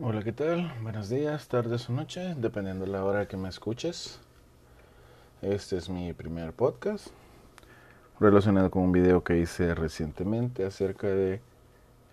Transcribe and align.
Hola, 0.00 0.22
¿qué 0.22 0.30
tal? 0.30 0.72
Buenos 0.80 1.08
días, 1.08 1.48
tardes 1.48 1.90
o 1.90 1.92
noche, 1.92 2.36
dependiendo 2.36 2.84
de 2.84 2.92
la 2.92 3.04
hora 3.04 3.26
que 3.26 3.36
me 3.36 3.48
escuches. 3.48 4.20
Este 5.42 5.76
es 5.76 5.88
mi 5.88 6.12
primer 6.12 6.52
podcast 6.52 7.08
relacionado 8.20 8.70
con 8.70 8.84
un 8.84 8.92
video 8.92 9.24
que 9.24 9.38
hice 9.38 9.74
recientemente 9.74 10.64
acerca 10.64 11.08
de 11.08 11.40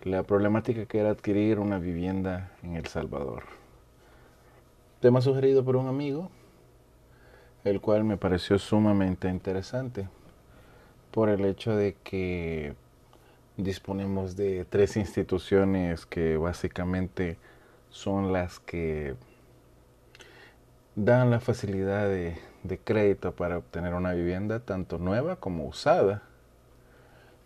la 0.02 0.24
problemática 0.24 0.86
que 0.86 0.98
era 0.98 1.10
adquirir 1.10 1.60
una 1.60 1.78
vivienda 1.78 2.50
en 2.64 2.74
El 2.74 2.86
Salvador. 2.86 3.44
Tema 4.98 5.20
sugerido 5.20 5.64
por 5.64 5.76
un 5.76 5.86
amigo, 5.86 6.28
el 7.62 7.80
cual 7.80 8.02
me 8.02 8.16
pareció 8.16 8.58
sumamente 8.58 9.28
interesante 9.28 10.08
por 11.12 11.28
el 11.28 11.44
hecho 11.44 11.76
de 11.76 11.94
que 12.02 12.74
disponemos 13.56 14.34
de 14.34 14.64
tres 14.64 14.96
instituciones 14.96 16.04
que 16.04 16.36
básicamente 16.36 17.38
son 17.90 18.32
las 18.32 18.60
que 18.60 19.14
dan 20.94 21.30
la 21.30 21.40
facilidad 21.40 22.08
de, 22.08 22.38
crédito 22.84 23.32
para 23.32 23.58
obtener 23.58 23.94
una 23.94 24.12
vivienda 24.12 24.60
tanto 24.60 24.98
nueva 24.98 25.36
como 25.36 25.66
usada. 25.66 26.22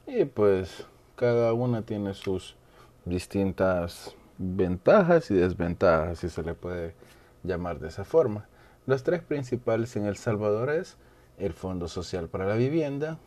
Y 0.07 0.25
pues 0.25 0.87
cada 1.16 1.53
una 1.53 1.83
tiene 1.83 2.15
sus 2.15 2.57
distintas 3.05 4.15
ventajas 4.39 5.30
y 5.30 5.35
desventajas, 5.35 6.21
si 6.21 6.30
se 6.30 6.43
le 6.43 6.55
puede 6.55 6.95
llamar 7.43 7.79
de 7.79 7.88
esa 7.88 8.05
forma. 8.05 8.47
Las 8.87 9.02
tres 9.02 9.23
principales 9.23 9.95
en 9.97 10.07
El 10.07 10.16
Salvador 10.16 10.71
es 10.71 10.97
el 11.38 11.52
Fondo 11.52 11.88
Social 11.88 12.29
para 12.29 12.47
la 12.47 12.55
Vivienda, 12.55 13.19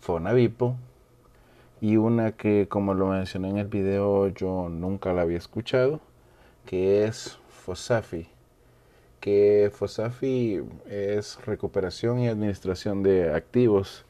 Fonavipo 0.00 0.76
y 1.80 1.96
una 1.96 2.32
que 2.32 2.68
como 2.68 2.94
lo 2.94 3.06
mencioné 3.08 3.50
en 3.50 3.58
el 3.58 3.68
video 3.68 4.28
yo 4.28 4.68
nunca 4.68 5.12
la 5.12 5.22
había 5.22 5.38
escuchado 5.38 6.00
que 6.64 7.04
es 7.04 7.38
FOSAFI 7.48 8.28
que 9.26 9.72
FOSAFI 9.74 10.62
es 10.88 11.44
recuperación 11.44 12.20
y 12.20 12.28
administración 12.28 13.02
de 13.02 13.34
activos. 13.34 14.04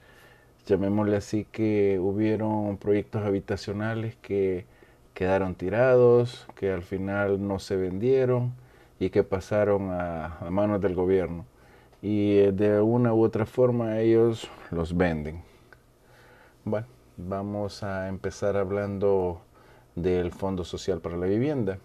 Llamémosle 0.66 1.16
así 1.16 1.46
que 1.50 1.98
hubieron 1.98 2.76
proyectos 2.76 3.24
habitacionales 3.24 4.16
que 4.16 4.66
quedaron 5.14 5.54
tirados 5.54 6.46
que 6.54 6.70
al 6.70 6.82
final 6.82 7.48
no 7.48 7.58
se 7.58 7.76
vendieron 7.76 8.52
y 8.98 9.08
que 9.08 9.22
pasaron 9.22 9.90
a, 9.90 10.36
a 10.38 10.50
manos 10.50 10.82
del 10.82 10.94
gobierno. 10.94 11.46
Y 12.02 12.50
de 12.52 12.82
una 12.82 13.14
u 13.14 13.24
otra 13.24 13.46
forma 13.46 14.00
ellos 14.00 14.50
los 14.70 14.94
venden. 14.94 15.42
Bueno 16.62 16.95
vamos 17.16 17.82
a 17.82 18.08
empezar 18.08 18.56
hablando 18.56 19.40
del 19.94 20.32
Fondo 20.32 20.64
Social 20.64 21.00
para 21.00 21.16
la 21.16 21.26
Vivienda. 21.26 21.78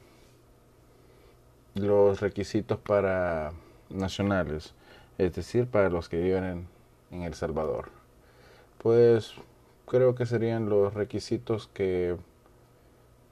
Los 1.76 2.20
requisitos 2.20 2.80
para 2.80 3.54
nacionales, 3.90 4.74
es 5.18 5.34
decir, 5.34 5.68
para 5.68 5.90
los 5.90 6.10
que 6.10 6.22
viven 6.22 6.68
en, 7.12 7.24
El 7.24 7.34
Salvador. 7.34 7.90
Pues 8.78 9.34
creo 9.88 10.16
que 10.16 10.26
serían 10.26 10.70
los 10.70 10.94
requisitos 10.94 11.68
que 11.74 12.18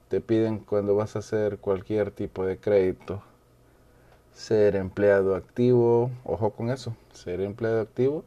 te 0.08 0.20
piden 0.20 0.58
cuando 0.58 0.94
vas 0.94 1.16
a 1.16 1.20
hacer 1.20 1.58
cualquier 1.58 2.10
tipo 2.10 2.44
de 2.44 2.58
crédito. 2.58 3.22
Ser 4.32 4.76
empleado 4.76 5.34
activo, 5.34 6.10
ojo 6.24 6.50
con 6.50 6.70
eso, 6.70 6.94
ser 7.12 7.40
empleado 7.40 7.80
activo 7.80 8.24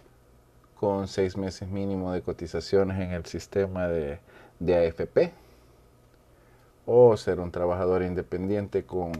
con 0.83 1.07
seis 1.07 1.37
meses 1.37 1.69
mínimo 1.69 2.11
de 2.11 2.21
cotizaciones 2.21 2.99
en 2.99 3.11
el 3.11 3.25
sistema 3.25 3.87
de, 3.87 4.19
AFP 4.59 5.31
o 6.85 7.15
ser 7.15 7.39
un 7.39 7.51
trabajador 7.51 8.03
independiente 8.03 8.83
con 8.83 9.13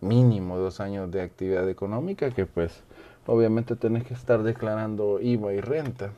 mínimo 0.00 0.58
dos 0.58 0.80
años 0.80 1.08
de 1.12 1.22
actividad 1.22 1.70
económica 1.70 2.32
que 2.32 2.44
pues 2.44 2.82
obviamente 3.24 3.76
tenés 3.76 4.02
que 4.02 4.14
estar 4.14 4.42
declarando 4.42 5.20
IVA 5.20 5.52
y 5.52 5.60
renta. 5.60 6.10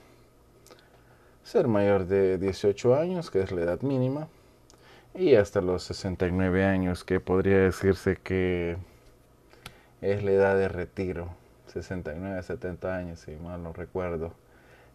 Ser 1.44 1.68
mayor 1.68 2.06
de 2.06 2.38
18 2.38 2.94
años 2.94 3.30
que 3.30 3.42
es 3.42 3.52
la 3.52 3.60
edad 3.60 3.82
mínima. 3.82 4.28
Y 5.14 5.34
hasta 5.34 5.60
los 5.60 5.82
69 5.82 6.64
años 6.64 7.04
que 7.04 7.20
podría 7.20 7.58
decirse 7.58 8.16
que 8.16 8.78
es 10.00 10.22
la 10.24 10.30
edad 10.30 10.56
de 10.56 10.68
retiro. 10.68 11.28
69 11.66 12.42
70 12.42 12.96
años 12.96 13.20
si 13.20 13.32
mal 13.32 13.62
no 13.62 13.74
recuerdo 13.74 14.32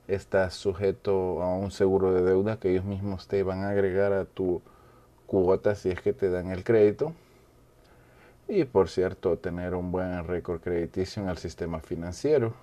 estás 0.08 0.54
sujeto 0.54 1.42
a 1.42 1.56
un 1.56 1.72
seguro 1.72 2.14
de 2.14 2.24
deuda 2.24 2.60
que 2.60 2.72
ellos 2.72 2.86
mismos 2.86 3.28
te 3.28 3.44
van 3.44 3.64
a 3.64 3.70
agregar 3.70 4.14
a 4.14 4.26
tu 4.26 4.62
cuota 5.26 5.76
si 5.76 5.90
es 5.90 6.02
que 6.02 6.14
te 6.14 6.30
dan 6.30 6.52
el 6.52 6.64
crédito. 6.64 7.14
Y 8.48 8.66
por 8.66 8.90
cierto, 8.90 9.38
tener 9.38 9.74
un 9.74 9.92
buen 9.92 10.28
récord 10.28 10.62
crediticio 10.62 11.24
en 11.24 11.30
el 11.30 11.38
sistema 11.38 11.80
financiero. 11.80 12.54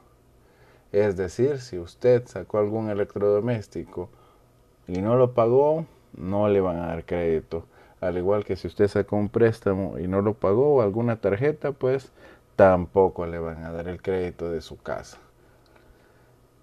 Es 0.92 1.16
decir, 1.16 1.60
si 1.60 1.78
usted 1.78 2.26
sacó 2.26 2.58
algún 2.58 2.90
electrodoméstico 2.90 4.10
y 4.86 5.00
no 5.00 5.16
lo 5.16 5.32
pagó, 5.32 5.86
no 6.16 6.48
le 6.48 6.60
van 6.60 6.78
a 6.78 6.88
dar 6.88 7.04
crédito. 7.04 7.64
Al 8.00 8.18
igual 8.18 8.44
que 8.44 8.56
si 8.56 8.66
usted 8.66 8.88
sacó 8.88 9.16
un 9.16 9.28
préstamo 9.28 9.98
y 9.98 10.08
no 10.08 10.20
lo 10.20 10.34
pagó 10.34 10.76
o 10.76 10.82
alguna 10.82 11.16
tarjeta, 11.20 11.72
pues 11.72 12.10
tampoco 12.56 13.26
le 13.26 13.38
van 13.38 13.64
a 13.64 13.72
dar 13.72 13.88
el 13.88 14.02
crédito 14.02 14.50
de 14.50 14.60
su 14.60 14.78
casa. 14.82 15.18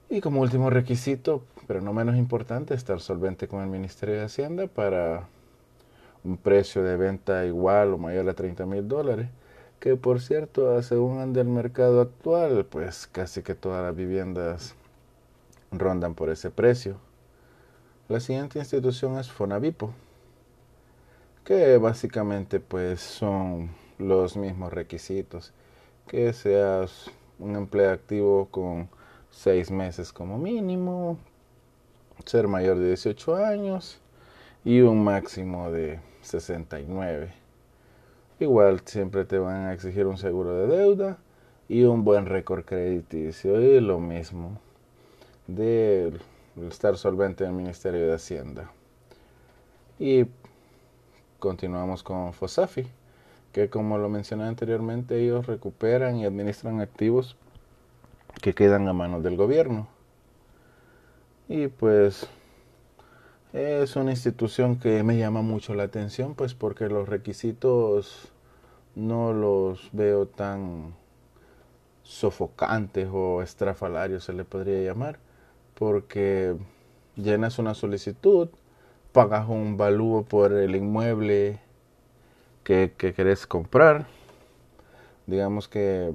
Y 0.10 0.22
como 0.22 0.40
último 0.40 0.70
requisito, 0.70 1.44
pero 1.68 1.82
no 1.82 1.92
menos 1.92 2.16
importante, 2.16 2.74
estar 2.74 3.02
solvente 3.02 3.50
con 3.50 3.62
el 3.62 3.68
Ministerio 3.68 4.16
de 4.16 4.24
Hacienda 4.24 4.68
para 4.68 5.28
un 6.24 6.38
precio 6.38 6.82
de 6.82 6.96
venta 6.96 7.46
igual 7.46 7.94
o 7.94 7.98
mayor 7.98 8.30
a 8.30 8.34
30 8.34 8.66
mil 8.66 8.88
dólares, 8.88 9.28
que 9.82 9.98
por 9.98 10.22
cierto, 10.22 10.82
según 10.82 11.20
anda 11.20 11.42
el 11.42 11.50
mercado 11.50 12.00
actual, 12.00 12.66
pues 12.66 13.06
casi 13.08 13.42
que 13.44 13.54
todas 13.54 13.84
las 13.84 13.96
viviendas 13.98 14.76
rondan 15.72 16.16
por 16.16 16.30
ese 16.30 16.52
precio. 16.52 16.96
La 18.08 18.22
siguiente 18.22 18.60
institución 18.60 19.20
es 19.20 19.30
Fonavipo, 19.30 19.94
que 21.44 21.78
básicamente 21.78 22.62
pues 22.62 23.02
son 23.02 23.72
los 23.98 24.38
mismos 24.38 24.72
requisitos, 24.72 25.52
que 26.08 26.32
seas 26.32 27.12
un 27.40 27.58
empleo 27.58 27.92
activo 27.92 28.48
con 28.50 28.90
seis 29.38 29.70
meses 29.70 30.12
como 30.12 30.40
mínimo, 30.40 31.20
ser 32.26 32.48
mayor 32.48 32.80
de 32.80 32.88
18 32.88 33.36
años 33.36 34.00
y 34.66 34.82
un 34.82 35.04
máximo 35.04 35.72
de 35.72 36.00
69. 36.22 37.32
Igual 38.40 38.82
siempre 38.86 39.26
te 39.26 39.38
van 39.38 39.68
a 39.68 39.74
exigir 39.74 40.08
un 40.08 40.18
seguro 40.18 40.56
de 40.56 40.76
deuda 40.76 41.18
y 41.70 41.84
un 41.84 42.04
buen 42.04 42.26
récord 42.26 42.66
crediticio 42.66 43.62
y 43.62 43.80
lo 43.80 44.00
mismo 44.00 44.60
de 45.46 46.14
estar 46.68 46.98
solvente 46.98 47.44
en 47.44 47.52
el 47.52 47.56
Ministerio 47.58 48.08
de 48.08 48.16
Hacienda. 48.16 48.72
Y 50.00 50.26
continuamos 51.38 52.02
con 52.02 52.34
FOSAFI, 52.34 52.88
que 53.52 53.70
como 53.70 54.00
lo 54.00 54.10
mencioné 54.10 54.46
anteriormente, 54.46 55.22
ellos 55.22 55.46
recuperan 55.46 56.16
y 56.18 56.26
administran 56.26 56.82
activos 56.82 57.38
que 58.42 58.54
quedan 58.54 58.88
a 58.88 58.94
manos 58.94 59.24
del 59.24 59.36
gobierno. 59.36 59.88
Y 61.48 61.68
pues 61.68 62.28
es 63.54 63.96
una 63.96 64.12
institución 64.12 64.78
que 64.78 65.04
me 65.04 65.18
llama 65.18 65.42
mucho 65.42 65.74
la 65.74 65.84
atención, 65.84 66.36
pues 66.36 66.54
porque 66.54 66.90
los 66.90 67.08
requisitos 67.08 68.32
no 68.96 69.34
los 69.34 69.90
veo 69.94 70.28
tan 70.28 70.94
sofocantes 72.04 73.10
o 73.12 73.42
estrafalarios, 73.42 74.24
se 74.24 74.34
le 74.34 74.44
podría 74.44 74.82
llamar, 74.82 75.20
porque 75.76 76.56
llenas 77.16 77.60
una 77.60 77.74
solicitud, 77.74 78.50
pagas 79.12 79.48
un 79.48 79.78
valúo 79.78 80.24
por 80.24 80.54
el 80.54 80.76
inmueble 80.76 81.60
que, 82.64 82.94
que 82.98 83.14
querés 83.14 83.48
comprar, 83.48 84.08
digamos 85.26 85.68
que 85.68 86.14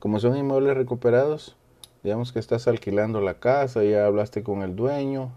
como 0.00 0.18
son 0.18 0.36
inmuebles 0.36 0.76
recuperados, 0.76 1.56
digamos 2.02 2.32
que 2.32 2.38
estás 2.38 2.66
alquilando 2.66 3.20
la 3.20 3.34
casa, 3.34 3.84
ya 3.84 4.06
hablaste 4.06 4.42
con 4.42 4.62
el 4.62 4.74
dueño 4.74 5.30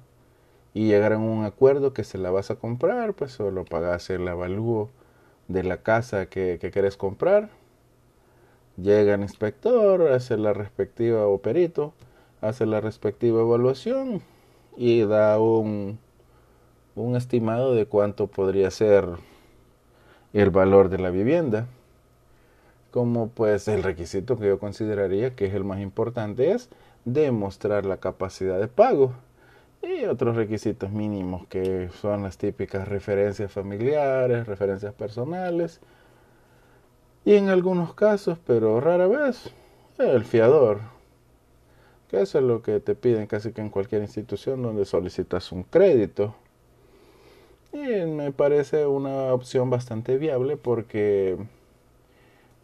y 0.74 0.88
llegaron 0.88 1.24
a 1.24 1.31
un 1.31 1.45
acuerdo 1.45 1.94
que 1.94 2.06
se 2.06 2.18
la 2.18 2.31
vas 2.31 2.50
a 2.50 2.56
comprar, 2.56 3.13
pues 3.13 3.33
solo 3.33 3.65
pagas 3.65 4.10
el 4.10 4.25
avalúo 4.25 4.89
de 5.50 5.63
la 5.63 5.83
casa 5.83 6.27
que, 6.27 6.57
que 6.62 6.71
quieres 6.71 6.95
comprar. 6.95 7.50
Llega 8.77 9.15
el 9.15 9.21
inspector, 9.21 10.07
hace 10.13 10.38
la 10.38 10.54
respectiva 10.54 11.27
o 11.27 11.39
perito, 11.39 11.94
hace 12.39 12.66
la 12.66 12.80
respectiva 12.80 13.42
evaluación 13.42 14.21
y 14.77 15.01
da 15.01 15.39
un, 15.39 16.00
un 16.95 17.16
estimado 17.18 17.75
de 17.75 17.86
cuánto 17.86 18.27
podría 18.27 18.71
ser 18.71 19.09
el 20.31 20.50
valor 20.51 20.88
de 20.88 21.00
la 21.00 21.09
vivienda 21.09 21.68
como 22.94 23.30
pues 23.30 23.68
el 23.68 23.81
requisito 23.81 24.38
que 24.38 24.48
yo 24.48 24.60
consideraría 24.60 25.36
que 25.36 25.48
es 25.48 25.56
el 25.56 25.63
más 25.63 25.80
importante 25.80 26.51
es 26.51 26.69
demostrar 27.06 27.86
la 27.86 27.98
capacidad 27.98 28.60
de 28.60 28.68
pago. 28.68 29.13
y 29.81 30.06
otros 30.06 30.36
requisitos 30.36 30.92
mínimos 30.92 31.48
que 31.48 31.90
son 32.01 32.24
las 32.24 32.38
típicas 32.38 32.88
referencias 32.88 33.51
familiares, 33.51 34.48
referencias 34.48 34.94
personales 34.94 35.81
y 37.25 37.36
en 37.36 37.50
algunos 37.50 37.94
casos, 37.95 38.38
pero 38.45 38.80
rara 38.80 39.07
vez, 39.07 39.51
el 39.98 40.24
fiador. 40.25 40.81
Que 42.10 42.22
eso 42.22 42.40
es 42.40 42.44
lo 42.45 42.62
que 42.62 42.80
te 42.80 42.95
piden 42.95 43.28
casi 43.28 43.54
que 43.54 43.62
en 43.62 43.69
cualquier 43.69 44.04
institución 44.04 44.62
donde 44.62 44.86
solicitas 44.86 45.51
un 45.51 45.63
crédito. 45.63 46.36
Y 47.74 48.06
me 48.06 48.31
parece 48.31 48.86
una 48.86 49.34
opción 49.34 49.69
bastante 49.69 50.18
viable 50.18 50.57
porque 50.57 51.38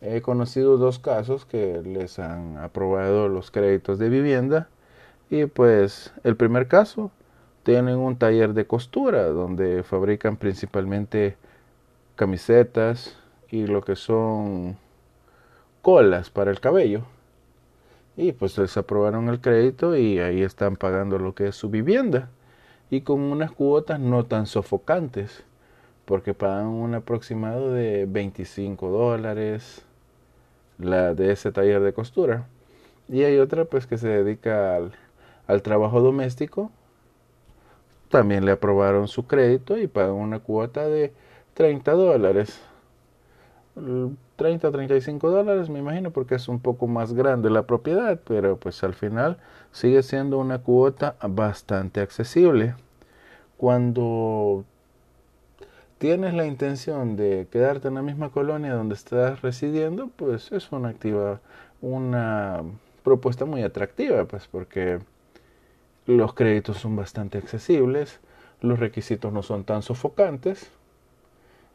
he 0.01 0.21
conocido 0.21 0.77
dos 0.77 0.99
casos 0.99 1.45
que 1.45 1.81
les 1.83 2.19
han 2.19 2.57
aprobado 2.57 3.27
los 3.27 3.51
créditos 3.51 3.99
de 3.99 4.09
vivienda 4.09 4.69
y 5.29 5.45
pues 5.45 6.11
el 6.23 6.35
primer 6.35 6.67
caso, 6.67 7.11
tienen 7.63 7.97
un 7.97 8.17
taller 8.17 8.53
de 8.53 8.65
costura 8.65 9.27
donde 9.27 9.83
fabrican 9.83 10.37
principalmente 10.37 11.37
camisetas 12.15 13.15
y 13.49 13.67
lo 13.67 13.81
que 13.81 13.95
son 13.95 14.77
colas 15.81 16.29
para 16.31 16.49
el 16.51 16.59
cabello. 16.59 17.03
Y 18.17 18.31
pues 18.33 18.57
les 18.57 18.75
aprobaron 18.75 19.29
el 19.29 19.39
crédito 19.39 19.95
y 19.95 20.19
ahí 20.19 20.41
están 20.41 20.77
pagando 20.77 21.19
lo 21.19 21.35
que 21.35 21.47
es 21.47 21.55
su 21.55 21.69
vivienda. 21.69 22.29
Y 22.89 23.01
con 23.01 23.19
unas 23.21 23.51
cuotas 23.51 23.99
no 23.99 24.25
tan 24.25 24.47
sofocantes, 24.47 25.43
porque 26.05 26.33
pagan 26.33 26.67
un 26.67 26.95
aproximado 26.95 27.71
de 27.71 28.05
25 28.07 28.89
dólares 28.89 29.85
la 30.79 31.13
de 31.13 31.31
ese 31.31 31.51
taller 31.51 31.81
de 31.81 31.93
costura. 31.93 32.47
Y 33.07 33.23
hay 33.23 33.37
otra 33.39 33.65
pues 33.65 33.87
que 33.87 33.97
se 33.97 34.07
dedica 34.07 34.75
al 34.75 34.93
al 35.49 35.63
trabajo 35.63 35.99
doméstico, 35.99 36.69
también 38.09 38.45
le 38.45 38.51
aprobaron 38.51 39.07
su 39.07 39.25
crédito 39.25 39.79
y 39.79 39.87
pagan 39.87 40.13
una 40.13 40.39
cuota 40.39 40.87
de 40.87 41.11
30 41.55 41.91
dólares. 41.93 42.61
30 44.35 44.67
o 44.67 44.71
35 44.71 45.31
dólares, 45.31 45.69
me 45.69 45.79
imagino, 45.79 46.11
porque 46.11 46.35
es 46.35 46.47
un 46.47 46.59
poco 46.59 46.85
más 46.85 47.13
grande 47.13 47.49
la 47.49 47.63
propiedad, 47.63 48.19
pero 48.27 48.57
pues 48.57 48.83
al 48.83 48.93
final 48.93 49.37
sigue 49.71 50.03
siendo 50.03 50.37
una 50.37 50.59
cuota 50.59 51.15
bastante 51.27 51.99
accesible. 51.99 52.75
Cuando 53.57 54.65
tienes 55.99 56.33
la 56.33 56.45
intención 56.45 57.17
de 57.17 57.47
quedarte 57.51 57.89
en 57.89 57.95
la 57.95 58.01
misma 58.01 58.29
colonia 58.29 58.73
donde 58.73 58.95
estás 58.95 59.41
residiendo, 59.41 60.09
pues 60.15 60.51
es 60.51 60.71
una 60.71 60.89
activa, 60.89 61.41
una 61.81 62.63
propuesta 63.03 63.45
muy 63.45 63.63
atractiva, 63.63 64.25
pues 64.25 64.47
porque 64.47 64.99
los 66.05 66.33
créditos 66.33 66.77
son 66.77 66.95
bastante 66.95 67.37
accesibles, 67.37 68.21
los 68.61 68.79
requisitos 68.79 69.31
no 69.31 69.43
son 69.43 69.65
tan 69.65 69.81
sofocantes 69.81 70.71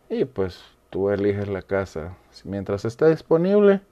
y 0.09 0.25
pues 0.25 0.65
tú 0.88 1.11
eliges 1.11 1.49
la 1.49 1.62
casa. 1.62 2.17
Mientras 2.44 2.87
está 2.87 3.09
disponible, 3.09 3.82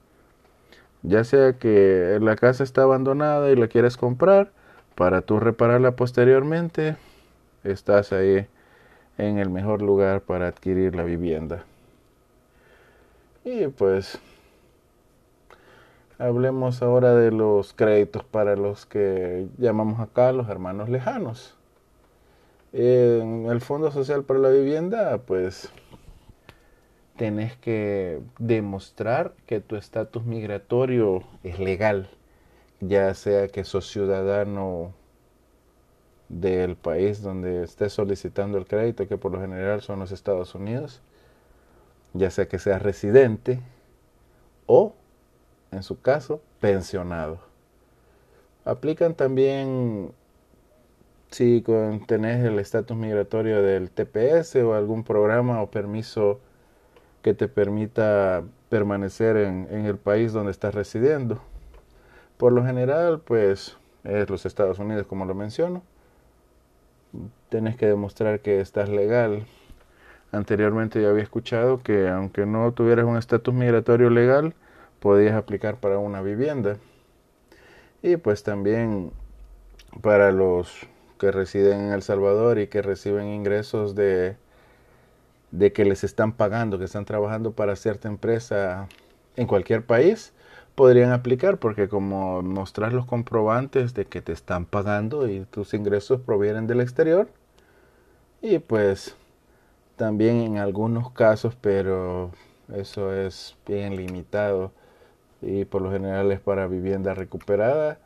ya 1.03 1.23
sea 1.23 1.53
que 1.53 2.17
la 2.19 2.35
casa 2.35 2.63
está 2.63 2.81
abandonada 2.81 3.51
y 3.51 3.55
la 3.55 3.67
quieres 3.67 3.97
comprar 3.97 4.51
para 4.95 5.21
tú 5.21 5.39
repararla 5.39 5.95
posteriormente, 5.95 6.97
estás 7.63 8.11
ahí 8.13 8.47
en 9.17 9.37
el 9.37 9.49
mejor 9.49 9.81
lugar 9.81 10.21
para 10.21 10.47
adquirir 10.47 10.95
la 10.95 11.03
vivienda. 11.03 11.65
Y 13.43 13.67
pues 13.67 14.19
Hablemos 16.19 16.83
ahora 16.83 17.15
de 17.15 17.31
los 17.31 17.73
créditos 17.73 18.23
para 18.23 18.55
los 18.55 18.85
que 18.85 19.47
llamamos 19.57 19.99
acá 19.99 20.31
los 20.31 20.47
hermanos 20.47 20.87
lejanos. 20.87 21.57
En 22.71 23.47
el 23.47 23.59
Fondo 23.59 23.91
Social 23.91 24.23
para 24.23 24.39
la 24.39 24.49
Vivienda, 24.49 25.17
pues 25.17 25.69
tenés 27.17 27.57
que 27.57 28.21
demostrar 28.37 29.33
que 29.47 29.59
tu 29.59 29.75
estatus 29.75 30.23
migratorio 30.23 31.23
es 31.43 31.59
legal, 31.59 32.09
ya 32.79 33.13
sea 33.15 33.47
que 33.47 33.63
sos 33.63 33.91
ciudadano 33.91 34.93
del 36.29 36.75
país 36.75 37.21
donde 37.21 37.63
estés 37.63 37.93
solicitando 37.93 38.57
el 38.57 38.65
crédito, 38.65 39.07
que 39.07 39.17
por 39.17 39.31
lo 39.31 39.41
general 39.41 39.81
son 39.81 39.99
los 39.99 40.11
Estados 40.11 40.55
Unidos, 40.55 41.01
ya 42.13 42.29
sea 42.31 42.47
que 42.47 42.59
seas 42.59 42.81
residente 42.81 43.59
o 44.65 44.93
en 45.73 45.83
su 45.83 46.01
caso, 46.01 46.41
pensionado. 46.59 47.39
Aplican 48.65 49.15
también 49.15 50.13
si 51.31 51.63
tenés 52.07 52.45
el 52.45 52.59
estatus 52.59 52.95
migratorio 52.95 53.61
del 53.61 53.89
TPS 53.89 54.55
o 54.57 54.75
algún 54.75 55.03
programa 55.03 55.61
o 55.61 55.71
permiso 55.71 56.39
que 57.21 57.33
te 57.33 57.47
permita 57.47 58.43
permanecer 58.69 59.37
en, 59.37 59.67
en, 59.71 59.85
el 59.85 59.97
país 59.97 60.31
donde 60.31 60.51
estás 60.51 60.75
residiendo. 60.75 61.41
Por 62.37 62.53
lo 62.53 62.63
general, 62.63 63.21
pues 63.21 63.77
es 64.03 64.29
los 64.29 64.45
Estados 64.45 64.79
Unidos, 64.79 65.07
como 65.07 65.25
lo 65.25 65.33
menciono. 65.33 65.81
Tienes 67.49 67.75
que 67.75 67.85
demostrar 67.85 68.39
que 68.39 68.59
estás 68.59 68.89
legal. 68.89 69.45
Anteriormente 70.31 71.01
ya 71.01 71.09
había 71.09 71.23
escuchado 71.23 71.81
que 71.83 72.09
aunque 72.09 72.45
no 72.45 72.71
tuvieras 72.71 73.05
un 73.05 73.17
estatus 73.17 73.53
migratorio 73.53 74.09
legal, 74.09 74.55
podías 74.99 75.35
aplicar 75.35 75.77
para 75.77 75.99
una 75.99 76.21
vivienda. 76.21 76.77
Y 78.01 78.17
pues 78.17 78.43
también 78.43 79.11
para 80.01 80.31
los 80.31 80.87
que 81.19 81.31
residen 81.31 81.81
en 81.81 81.91
El 81.93 82.01
Salvador 82.01 82.59
y 82.59 82.67
que 82.67 82.81
reciben 82.81 83.27
ingresos 83.27 83.95
de, 83.95 84.35
de 85.51 85.71
que 85.71 85.85
les 85.85 86.03
están 86.03 86.33
pagando, 86.33 86.79
que 86.79 86.85
están 86.85 87.05
trabajando 87.05 87.51
para 87.51 87.75
cierta 87.75 88.07
empresa 88.07 88.87
en 89.35 89.47
cualquier 89.47 89.85
país, 89.85 90.33
podrían 90.75 91.11
aplicar 91.11 91.57
porque 91.57 91.87
como 91.87 92.41
mostrar 92.41 92.93
los 92.93 93.05
comprobantes 93.05 93.93
de 93.93 94.05
que 94.05 94.21
te 94.21 94.31
están 94.31 94.65
pagando 94.65 95.27
y 95.27 95.45
tus 95.45 95.73
ingresos 95.73 96.21
provienen 96.21 96.67
del 96.67 96.81
exterior 96.81 97.27
y 98.41 98.59
pues 98.59 99.15
también 99.95 100.41
en 100.41 100.57
algunos 100.57 101.11
casos 101.11 101.55
pero 101.59 102.31
eso 102.73 103.13
es 103.13 103.55
bien 103.67 103.95
limitado 103.95 104.71
y 105.41 105.65
por 105.65 105.81
lo 105.81 105.91
general 105.91 106.31
es 106.31 106.39
para 106.39 106.67
vivienda 106.67 107.13
recuperada 107.13 107.99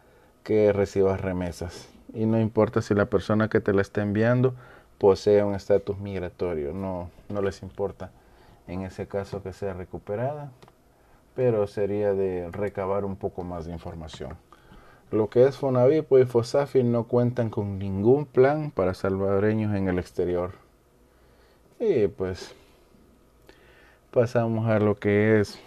que 0.43 0.73
recibas 0.73 1.21
remesas. 1.21 1.89
Y 2.13 2.25
no 2.25 2.39
importa 2.39 2.81
si 2.81 2.93
la 2.95 3.05
persona 3.05 3.49
que 3.49 3.59
te 3.59 3.73
la 3.73 3.81
está 3.81 4.01
enviando 4.01 4.55
posee 4.97 5.43
un 5.43 5.53
estatus 5.53 5.99
migratorio, 5.99 6.73
no, 6.73 7.11
no 7.29 7.41
les 7.41 7.61
importa 7.61 8.11
en 8.67 8.81
ese 8.81 9.07
caso 9.07 9.43
que 9.43 9.53
sea 9.53 9.73
recuperada, 9.73 10.51
pero 11.37 11.67
sería 11.67 12.15
de 12.15 12.49
recabar 12.51 13.05
un 13.05 13.15
poco 13.15 13.43
más 13.43 13.67
de 13.67 13.71
información. 13.71 14.35
Lo 15.11 15.29
que 15.29 15.45
es 15.45 15.55
Fonavipo 15.55 16.17
y 16.17 16.25
Fosafi 16.25 16.81
no 16.81 17.03
cuentan 17.03 17.51
con 17.51 17.77
ningún 17.77 18.25
plan 18.25 18.71
para 18.71 18.95
salvadoreños 18.95 19.75
en 19.75 19.87
el 19.87 19.99
exterior. 19.99 20.53
Y 21.79 22.07
pues 22.07 22.55
pasamos 24.09 24.67
a 24.67 24.79
lo 24.79 24.95
que 24.95 25.39
es 25.39 25.59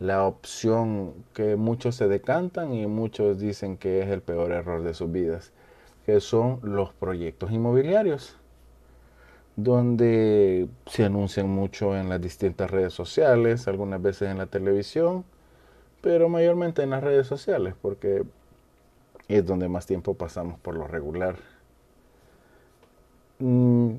la 0.00 0.24
opción 0.24 1.14
que 1.32 1.54
muchos 1.54 1.94
se 1.94 2.08
decantan 2.08 2.74
y 2.74 2.88
muchos 2.88 3.38
dicen 3.38 3.76
que 3.76 4.02
es 4.02 4.08
el 4.08 4.20
peor 4.20 4.50
error 4.50 4.82
de 4.82 4.94
sus 4.94 5.12
vidas, 5.12 5.52
que 6.06 6.18
son 6.18 6.58
los 6.64 6.92
proyectos 6.92 7.52
inmobiliarios, 7.52 8.36
donde 9.56 10.68
se 10.86 11.04
anuncian 11.04 11.48
mucho 11.48 11.96
en 11.96 12.08
las 12.10 12.20
distintas 12.20 12.70
redes 12.70 12.92
sociales, 12.92 13.66
algunas 13.68 14.02
veces 14.02 14.30
en 14.30 14.38
la 14.38 14.46
televisión, 14.46 15.24
pero 16.02 16.28
mayormente 16.28 16.82
en 16.82 16.90
las 16.90 17.02
redes 17.02 17.26
sociales, 17.26 17.74
porque 17.80 18.22
es 19.28 19.46
donde 19.46 19.68
más 19.68 19.86
tiempo 19.86 20.14
pasamos 20.14 20.60
por 20.60 20.76
lo 20.76 20.86
regular. 20.86 21.36
Mm, 23.38 23.94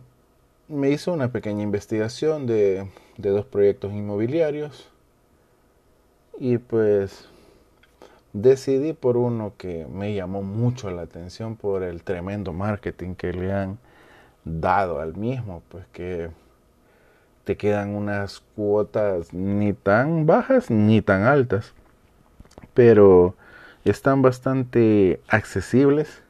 me 0.68 0.90
hizo 0.92 1.14
una 1.14 1.32
pequeña 1.32 1.64
investigación 1.64 2.46
de, 2.46 2.88
de 3.18 3.30
dos 3.30 3.46
proyectos 3.46 3.94
inmobiliarios 3.94 4.90
y 6.40 6.58
pues 6.60 7.28
decidí 8.34 8.94
por 8.94 9.18
uno 9.18 9.54
que 9.58 9.86
me 9.88 10.14
llamó 10.14 10.44
mucho 10.44 10.92
la 10.92 11.04
atención 11.04 11.56
por 11.56 11.84
el 11.84 12.04
tremendo 12.04 12.54
marketing 12.54 13.16
que 13.16 13.34
le 13.34 13.52
han 13.54 13.80
dado 14.48 15.00
al 15.00 15.16
mismo, 15.16 15.62
pues 15.70 15.86
que 15.88 16.30
te 17.44 17.56
quedan 17.56 17.96
unas 17.96 18.42
cuotas 18.56 19.34
ni 19.34 19.74
tan 19.74 20.26
bajas 20.26 20.70
ni 20.70 21.02
tan 21.02 21.24
altas, 21.24 21.74
pero 22.74 23.36
están 23.86 24.22
bastante 24.22 25.22
accesibles 25.30 26.22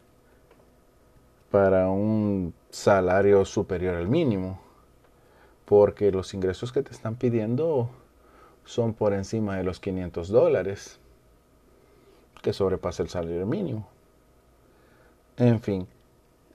para 1.49 1.89
un 1.89 2.53
salario 2.69 3.45
superior 3.45 3.95
al 3.95 4.07
mínimo, 4.07 4.59
porque 5.65 6.11
los 6.11 6.33
ingresos 6.33 6.71
que 6.71 6.83
te 6.83 6.91
están 6.91 7.15
pidiendo 7.15 7.89
son 8.63 8.93
por 8.93 9.13
encima 9.13 9.57
de 9.57 9.63
los 9.63 9.79
500 9.79 10.27
dólares, 10.29 10.99
que 12.41 12.53
sobrepasa 12.53 13.01
el 13.01 13.09
salario 13.09 13.45
mínimo. 13.45 13.87
En 15.37 15.61
fin, 15.61 15.87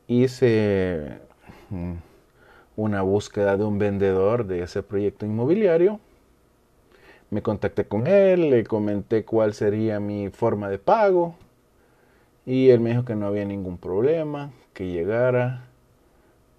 hice 0.06 1.20
una 2.76 3.02
búsqueda 3.02 3.56
de 3.56 3.64
un 3.64 3.78
vendedor 3.78 4.46
de 4.46 4.62
ese 4.62 4.82
proyecto 4.82 5.26
inmobiliario. 5.26 6.00
Me 7.30 7.42
contacté 7.42 7.84
con 7.86 8.06
él, 8.06 8.50
le 8.50 8.64
comenté 8.64 9.24
cuál 9.24 9.54
sería 9.54 10.00
mi 10.00 10.28
forma 10.30 10.68
de 10.68 10.78
pago 10.78 11.34
y 12.44 12.70
él 12.70 12.80
me 12.80 12.90
dijo 12.90 13.04
que 13.04 13.14
no 13.14 13.26
había 13.26 13.44
ningún 13.44 13.78
problema, 13.78 14.50
que 14.74 14.86
llegara 14.88 15.64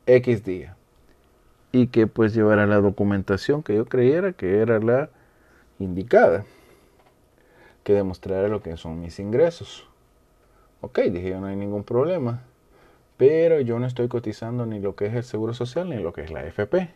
X 0.05 0.43
día 0.43 0.75
y 1.72 1.88
que 1.88 2.08
pues 2.08 2.34
llevara 2.34 2.67
la 2.67 2.79
documentación 2.79 3.63
que 3.63 3.75
yo 3.75 3.86
creyera 3.86 4.34
que 4.34 4.60
era 4.60 4.79
la 4.79 5.10
indicada, 5.79 6.46
que 7.84 7.93
demostrara 7.93 8.48
lo 8.48 8.62
que 8.62 8.77
son 8.77 9.01
mis 9.01 9.20
ingresos. 9.20 9.88
Ok, 10.82 11.00
dije 11.00 11.32
no 11.36 11.48
hay 11.48 11.55
ningún 11.55 11.84
problema, 11.84 12.43
pero 13.25 13.61
yo 13.61 13.79
no 13.79 13.85
estoy 13.85 14.07
cotizando 14.07 14.65
ni 14.65 14.79
lo 14.79 14.95
que 14.95 15.05
es 15.05 15.13
el 15.13 15.23
Seguro 15.23 15.53
Social 15.53 15.89
ni 15.89 15.97
lo 15.97 16.11
que 16.11 16.21
es 16.21 16.31
la 16.31 16.45
FP. 16.45 16.89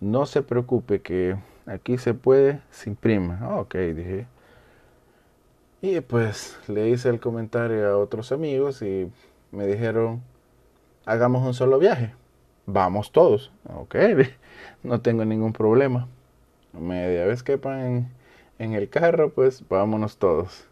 No 0.00 0.26
se 0.26 0.42
preocupe 0.42 1.00
que 1.00 1.36
aquí 1.66 1.98
se 1.98 2.14
puede 2.14 2.60
sin 2.70 2.96
prima. 2.96 3.58
Ok, 3.58 3.74
dije. 3.76 4.26
Y 5.80 6.00
pues 6.00 6.58
le 6.68 6.88
hice 6.88 7.08
el 7.08 7.20
comentario 7.20 7.88
a 7.88 7.96
otros 7.96 8.32
amigos 8.32 8.82
y 8.82 9.10
me 9.52 9.66
dijeron, 9.66 10.22
hagamos 11.06 11.46
un 11.46 11.54
solo 11.54 11.78
viaje 11.78 12.12
vamos 12.68 13.10
todos. 13.10 13.50
Ok, 13.64 13.96
no 14.84 15.00
tengo 15.00 15.24
ningún 15.24 15.52
problema. 15.52 16.06
Media 16.72 17.24
vez 17.26 17.42
que 17.42 17.54
en, 17.54 18.08
en 18.58 18.74
el 18.74 18.88
carro, 18.88 19.30
pues 19.30 19.64
vámonos 19.68 20.18
todos. 20.18 20.66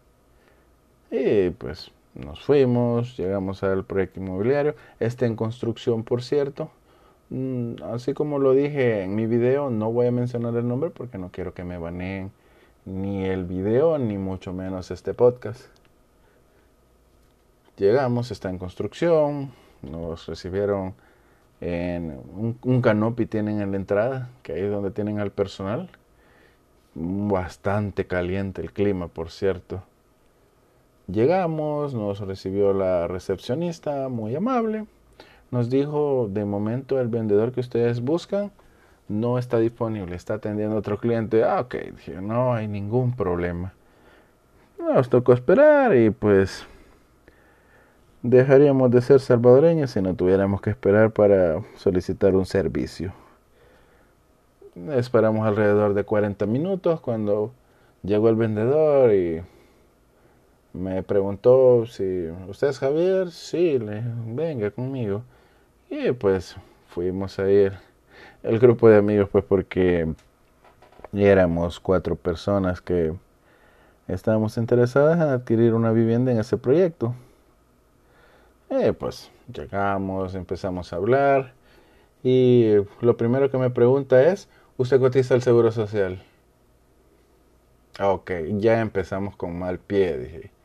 Y 1.11 1.49
pues 1.51 1.91
nos 2.17 2.43
fuimos, 2.43 3.15
llegamos 3.17 3.63
al 3.63 3.85
proyecto 3.85 4.19
inmobiliario. 4.19 4.75
Está 4.99 5.25
en 5.25 5.35
construcción, 5.35 6.03
por 6.03 6.23
cierto. 6.23 6.69
Mm, 7.29 7.83
así 7.83 8.13
como 8.13 8.39
lo 8.39 8.53
dije 8.53 9.03
en 9.03 9.15
mi 9.15 9.27
video, 9.27 9.69
no 9.69 9.91
voy 9.91 10.07
a 10.07 10.11
mencionar 10.11 10.55
el 10.55 10.67
nombre 10.67 10.89
porque 10.89 11.17
no 11.17 11.29
quiero 11.31 11.53
que 11.53 11.63
me 11.63 11.77
baneen 11.77 12.31
ni 12.85 13.25
el 13.25 13.43
video, 13.43 13.97
ni 13.97 14.17
mucho 14.17 14.53
menos 14.53 14.91
este 14.91 15.13
podcast. 15.13 15.65
Llegamos, 17.77 18.31
está 18.31 18.49
en 18.49 18.57
construcción, 18.57 19.51
nos 19.83 20.25
recibieron 20.25 20.95
en 21.61 22.19
un, 22.35 22.57
un 22.63 22.81
canopy 22.81 23.25
tienen 23.25 23.61
en 23.61 23.71
la 23.71 23.77
entrada, 23.77 24.29
que 24.41 24.53
ahí 24.53 24.61
es 24.61 24.71
donde 24.71 24.91
tienen 24.91 25.19
al 25.19 25.31
personal. 25.31 25.89
Bastante 26.95 28.07
caliente 28.07 28.61
el 28.61 28.71
clima, 28.73 29.07
por 29.07 29.29
cierto. 29.29 29.83
Llegamos, 31.07 31.93
nos 31.93 32.19
recibió 32.19 32.73
la 32.73 33.07
recepcionista, 33.07 34.09
muy 34.09 34.35
amable. 34.35 34.87
Nos 35.51 35.69
dijo, 35.69 36.27
de 36.29 36.43
momento 36.43 36.99
el 36.99 37.07
vendedor 37.07 37.53
que 37.53 37.61
ustedes 37.61 38.01
buscan 38.01 38.51
no 39.07 39.37
está 39.37 39.59
disponible, 39.59 40.17
está 40.17 40.33
atendiendo 40.33 40.75
a 40.75 40.79
otro 40.79 40.97
cliente. 40.97 41.45
Ah, 41.45 41.61
ok, 41.61 41.75
dije, 41.95 42.21
no 42.21 42.53
hay 42.53 42.67
ningún 42.67 43.15
problema. 43.15 43.73
Nos 44.77 45.09
tocó 45.09 45.31
esperar 45.31 45.95
y 45.95 46.09
pues 46.09 46.65
dejaríamos 48.21 48.91
de 48.91 49.01
ser 49.01 49.21
salvadoreños 49.21 49.91
si 49.91 50.01
no 50.01 50.13
tuviéramos 50.13 50.59
que 50.59 50.71
esperar 50.71 51.11
para 51.11 51.61
solicitar 51.75 52.35
un 52.35 52.45
servicio. 52.45 53.13
Esperamos 54.91 55.47
alrededor 55.47 55.93
de 55.93 56.03
40 56.03 56.45
minutos 56.47 56.99
cuando 56.99 57.53
llegó 58.03 58.27
el 58.27 58.35
vendedor 58.35 59.13
y 59.13 59.41
me 60.77 61.03
preguntó 61.03 61.85
si 61.85 62.27
usted 62.47 62.69
es 62.69 62.79
Javier, 62.79 63.31
sí, 63.31 63.79
le 63.79 64.03
venga 64.27 64.71
conmigo. 64.71 65.23
Y 65.89 66.11
pues 66.11 66.55
fuimos 66.87 67.39
a 67.39 67.49
ir 67.49 67.73
el 68.43 68.59
grupo 68.59 68.89
de 68.89 68.97
amigos 68.97 69.29
pues 69.29 69.43
porque 69.43 70.07
éramos 71.13 71.79
cuatro 71.79 72.15
personas 72.15 72.81
que 72.81 73.13
estábamos 74.07 74.57
interesadas 74.57 75.17
en 75.17 75.29
adquirir 75.29 75.73
una 75.73 75.91
vivienda 75.91 76.31
en 76.31 76.39
ese 76.39 76.57
proyecto. 76.57 77.13
Eh, 78.69 78.93
pues 78.93 79.31
llegamos, 79.51 80.35
empezamos 80.35 80.91
a 80.91 80.97
hablar 80.97 81.53
y 82.23 82.73
lo 83.01 83.15
primero 83.17 83.49
que 83.49 83.57
me 83.57 83.69
pregunta 83.69 84.21
es, 84.23 84.49
¿usted 84.77 84.99
cotiza 84.99 85.35
el 85.35 85.41
Seguro 85.41 85.71
Social? 85.71 86.21
Ok, 87.99 88.31
ya 88.57 88.79
empezamos 88.81 89.35
con 89.35 89.57
mal 89.57 89.79
pie, 89.79 90.17
dije. 90.17 90.56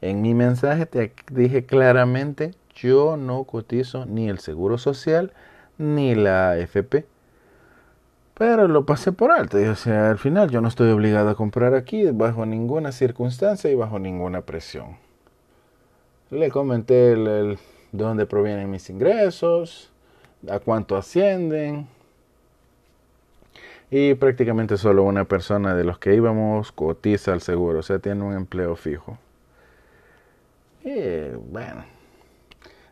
En 0.00 0.22
mi 0.22 0.34
mensaje 0.34 0.86
te 0.86 1.12
dije 1.30 1.66
claramente, 1.66 2.54
yo 2.74 3.16
no 3.16 3.44
cotizo 3.44 4.06
ni 4.06 4.28
el 4.28 4.38
Seguro 4.38 4.78
Social 4.78 5.32
ni 5.78 6.14
la 6.14 6.52
AFP. 6.52 7.06
Pero 8.34 8.68
lo 8.68 8.86
pasé 8.86 9.12
por 9.12 9.30
alto. 9.30 9.58
o 9.58 9.74
sea, 9.74 10.10
al 10.10 10.18
final 10.18 10.48
yo 10.48 10.62
no 10.62 10.68
estoy 10.68 10.90
obligado 10.90 11.28
a 11.28 11.34
comprar 11.34 11.74
aquí 11.74 12.06
bajo 12.10 12.46
ninguna 12.46 12.90
circunstancia 12.90 13.70
y 13.70 13.74
bajo 13.74 13.98
ninguna 13.98 14.40
presión. 14.40 14.96
Le 16.30 16.50
comenté 16.50 17.12
el, 17.12 17.24
de 17.24 17.58
dónde 17.92 18.24
provienen 18.24 18.70
mis 18.70 18.88
ingresos, 18.88 19.92
a 20.48 20.58
cuánto 20.58 20.96
ascienden. 20.96 21.86
Y 23.90 24.14
prácticamente 24.14 24.78
solo 24.78 25.02
una 25.02 25.24
persona 25.24 25.74
de 25.74 25.84
los 25.84 25.98
que 25.98 26.14
íbamos 26.14 26.72
cotiza 26.72 27.34
al 27.34 27.42
seguro, 27.42 27.80
o 27.80 27.82
sea, 27.82 27.98
tiene 27.98 28.22
un 28.22 28.34
empleo 28.34 28.76
fijo. 28.76 29.18
Y 30.84 31.30
bueno, 31.50 31.84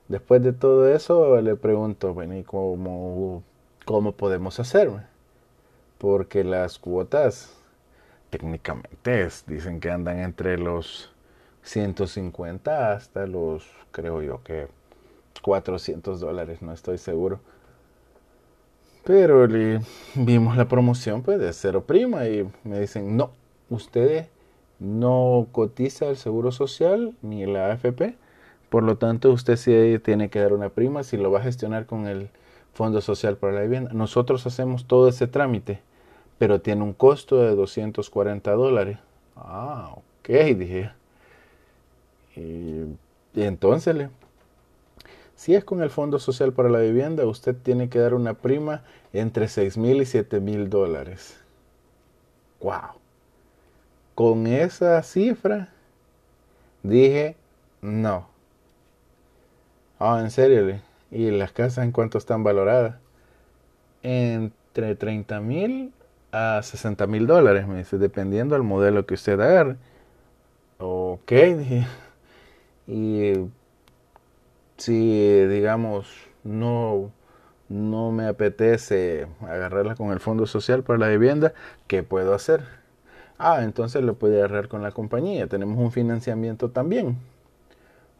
después 0.08 0.42
de 0.42 0.52
todo 0.52 0.88
eso 0.88 1.40
le 1.40 1.56
pregunto, 1.56 2.12
bueno, 2.14 2.36
¿y 2.36 2.42
cómo, 2.42 3.42
cómo 3.84 4.12
podemos 4.12 4.60
hacerme? 4.60 5.02
Porque 5.98 6.44
las 6.44 6.78
cuotas 6.78 7.54
técnicamente 8.30 9.28
dicen 9.46 9.80
que 9.80 9.90
andan 9.90 10.18
entre 10.18 10.58
los 10.58 11.10
150 11.62 12.92
hasta 12.92 13.26
los, 13.26 13.66
creo 13.90 14.22
yo 14.22 14.42
que 14.42 14.68
400 15.42 16.20
dólares, 16.20 16.62
no 16.62 16.72
estoy 16.72 16.98
seguro. 16.98 17.40
Pero 19.04 19.46
le, 19.46 19.80
vimos 20.14 20.56
la 20.56 20.68
promoción 20.68 21.22
pues 21.22 21.38
de 21.38 21.52
cero 21.52 21.84
prima 21.86 22.26
y 22.28 22.46
me 22.64 22.80
dicen, 22.80 23.16
no, 23.16 23.30
usted 23.70 24.28
no 24.80 25.48
cotiza 25.52 26.08
el 26.08 26.16
seguro 26.16 26.52
social 26.52 27.14
ni 27.22 27.46
la 27.46 27.72
AFP, 27.72 28.16
por 28.68 28.82
lo 28.82 28.96
tanto 28.98 29.32
usted 29.32 29.56
sí 29.56 29.98
tiene 30.04 30.28
que 30.30 30.40
dar 30.40 30.52
una 30.52 30.68
prima 30.68 31.02
si 31.02 31.16
lo 31.16 31.30
va 31.30 31.40
a 31.40 31.42
gestionar 31.42 31.86
con 31.86 32.06
el 32.06 32.28
Fondo 32.74 33.00
Social 33.00 33.36
para 33.36 33.54
la 33.54 33.62
Vivienda. 33.62 33.92
Nosotros 33.92 34.46
hacemos 34.46 34.86
todo 34.86 35.08
ese 35.08 35.26
trámite, 35.26 35.80
pero 36.38 36.60
tiene 36.60 36.82
un 36.82 36.92
costo 36.92 37.42
de 37.42 37.56
240 37.56 38.52
dólares. 38.52 38.98
Ah, 39.34 39.94
ok, 39.96 40.28
dije. 40.56 40.90
Entonces, 43.34 44.08
si 45.34 45.54
es 45.54 45.64
con 45.64 45.82
el 45.82 45.90
Fondo 45.90 46.18
Social 46.18 46.52
para 46.52 46.68
la 46.68 46.78
Vivienda, 46.78 47.26
usted 47.26 47.56
tiene 47.56 47.88
que 47.88 47.98
dar 47.98 48.14
una 48.14 48.34
prima 48.34 48.84
entre 49.12 49.48
6 49.48 49.76
mil 49.76 50.02
y 50.02 50.06
7 50.06 50.38
mil 50.38 50.70
dólares. 50.70 51.40
¡Wow! 52.60 52.97
Con 54.18 54.48
esa 54.48 55.00
cifra, 55.04 55.68
dije, 56.82 57.36
no. 57.80 58.26
Ah, 60.00 60.18
en 60.20 60.32
serio, 60.32 60.80
¿y 61.12 61.30
las 61.30 61.52
casas 61.52 61.84
en 61.84 61.92
cuánto 61.92 62.18
están 62.18 62.42
valoradas? 62.42 62.96
Entre 64.02 64.96
30 64.96 65.40
mil 65.40 65.92
a 66.32 66.60
60 66.64 67.06
mil 67.06 67.28
dólares, 67.28 67.68
me 67.68 67.78
dice, 67.78 67.96
dependiendo 67.96 68.56
del 68.56 68.64
modelo 68.64 69.06
que 69.06 69.14
usted 69.14 69.38
agarre. 69.38 69.76
Ok, 70.78 71.30
dije 71.30 71.86
y 72.88 73.34
si, 74.78 75.46
digamos, 75.46 76.12
no, 76.42 77.12
no 77.68 78.10
me 78.10 78.26
apetece 78.26 79.28
agarrarla 79.42 79.94
con 79.94 80.10
el 80.10 80.18
Fondo 80.18 80.44
Social 80.46 80.82
para 80.82 80.98
la 80.98 81.06
vivienda, 81.06 81.54
¿qué 81.86 82.02
puedo 82.02 82.34
hacer? 82.34 82.87
Ah, 83.38 83.62
entonces 83.62 84.02
lo 84.02 84.14
puede 84.14 84.38
agarrar 84.38 84.68
con 84.68 84.82
la 84.82 84.90
compañía. 84.90 85.46
Tenemos 85.46 85.78
un 85.78 85.92
financiamiento 85.92 86.70
también. 86.70 87.16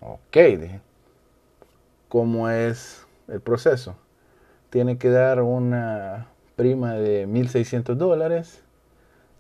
Ok, 0.01 0.37
dije. 0.37 0.81
¿Cómo 2.09 2.49
es 2.49 3.07
el 3.27 3.41
proceso? 3.41 3.97
Tiene 4.71 4.97
que 4.97 5.11
dar 5.11 5.43
una 5.43 6.29
prima 6.57 6.95
de 6.95 7.27
1.600 7.27 7.97
dólares, 7.97 8.63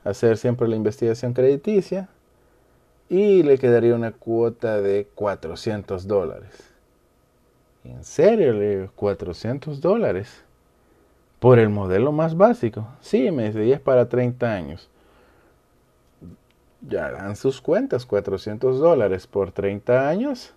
hacer 0.04 0.36
siempre 0.36 0.68
la 0.68 0.76
investigación 0.76 1.32
crediticia 1.32 2.08
y 3.08 3.42
le 3.42 3.58
quedaría 3.58 3.94
una 3.94 4.12
cuota 4.12 4.80
de 4.80 5.08
400 5.14 6.06
dólares. 6.06 6.72
¿En 7.84 8.04
serio? 8.04 8.52
Le 8.52 8.88
400 8.94 9.80
dólares. 9.80 10.44
Por 11.38 11.58
el 11.58 11.68
modelo 11.68 12.12
más 12.12 12.36
básico. 12.36 12.86
Sí, 13.00 13.30
me 13.30 13.46
dice, 13.46 13.64
y 13.64 13.76
para 13.78 14.08
30 14.08 14.52
años. 14.52 14.90
Ya 16.80 17.10
dan 17.10 17.36
sus 17.36 17.60
cuentas, 17.60 18.06
400 18.06 18.78
dólares 18.78 19.26
por 19.26 19.52
30 19.52 20.08
años. 20.08 20.54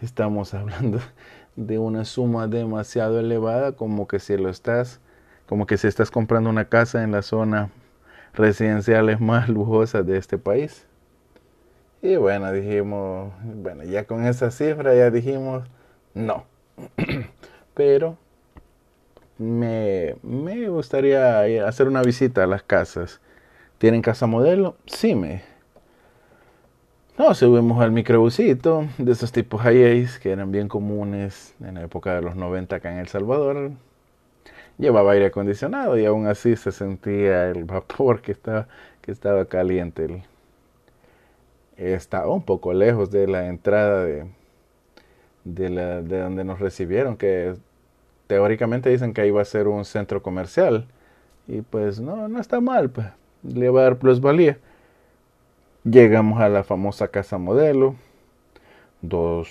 Estamos 0.00 0.54
hablando 0.54 1.00
de 1.56 1.78
una 1.78 2.04
suma 2.04 2.46
demasiado 2.46 3.18
elevada 3.18 3.72
como 3.72 4.06
que 4.06 4.20
si 4.20 4.36
lo 4.36 4.48
estás 4.48 5.00
como 5.48 5.66
que 5.66 5.78
si 5.78 5.86
estás 5.86 6.10
comprando 6.10 6.50
una 6.50 6.66
casa 6.66 7.02
en 7.02 7.12
la 7.12 7.22
zona 7.22 7.70
residenciales 8.34 9.18
más 9.20 9.48
lujosas 9.48 10.06
de 10.06 10.18
este 10.18 10.38
país. 10.38 10.84
Y 12.02 12.16
bueno, 12.16 12.52
dijimos, 12.52 13.32
bueno, 13.42 13.82
ya 13.82 14.04
con 14.04 14.24
esa 14.24 14.52
cifra 14.52 14.94
ya 14.94 15.10
dijimos, 15.10 15.64
no. 16.14 16.44
Pero 17.74 18.16
me, 19.38 20.16
me 20.22 20.68
gustaría 20.68 21.66
hacer 21.66 21.88
una 21.88 22.02
visita 22.02 22.44
a 22.44 22.46
las 22.46 22.62
casas. 22.62 23.20
¿Tienen 23.78 24.02
casa 24.02 24.26
modelo? 24.26 24.76
Sí, 24.86 25.14
me. 25.14 25.42
No, 27.16 27.34
subimos 27.34 27.80
al 27.82 27.90
microbusito 27.90 28.86
de 28.98 29.12
esos 29.12 29.32
tipos 29.32 29.60
highways 29.64 30.18
que 30.18 30.30
eran 30.30 30.52
bien 30.52 30.68
comunes 30.68 31.54
en 31.60 31.74
la 31.74 31.82
época 31.82 32.14
de 32.14 32.22
los 32.22 32.36
90 32.36 32.76
acá 32.76 32.92
en 32.92 32.98
El 32.98 33.08
Salvador. 33.08 33.72
Llevaba 34.78 35.12
aire 35.12 35.26
acondicionado 35.26 35.98
y 35.98 36.04
aún 36.06 36.26
así 36.26 36.56
se 36.56 36.72
sentía 36.72 37.50
el 37.50 37.64
vapor 37.64 38.20
que 38.22 38.32
estaba, 38.32 38.68
que 39.00 39.12
estaba 39.12 39.44
caliente. 39.46 40.22
Estaba 41.76 42.32
un 42.32 42.42
poco 42.42 42.72
lejos 42.72 43.10
de 43.10 43.26
la 43.28 43.46
entrada 43.46 44.04
de, 44.04 44.26
de, 45.44 45.68
de 46.02 46.20
donde 46.20 46.44
nos 46.44 46.60
recibieron, 46.60 47.16
que 47.16 47.54
teóricamente 48.26 48.90
dicen 48.90 49.14
que 49.14 49.26
iba 49.26 49.42
a 49.42 49.44
ser 49.44 49.68
un 49.68 49.84
centro 49.84 50.22
comercial. 50.22 50.86
Y 51.48 51.62
pues 51.62 52.00
no, 52.00 52.28
no 52.28 52.40
está 52.40 52.60
mal, 52.60 52.90
pues, 52.90 53.08
le 53.42 53.70
va 53.70 53.80
a 53.80 53.84
dar 53.84 53.98
plusvalía. 53.98 54.58
Llegamos 55.84 56.40
a 56.40 56.48
la 56.48 56.64
famosa 56.64 57.08
casa 57.08 57.38
modelo, 57.38 57.94
dos, 59.00 59.48